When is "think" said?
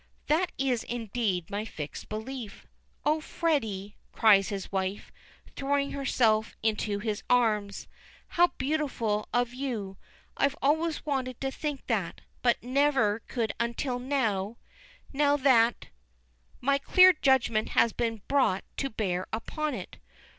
11.51-11.85